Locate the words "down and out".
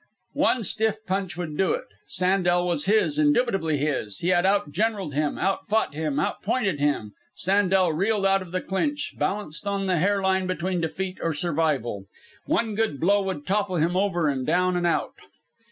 14.43-15.13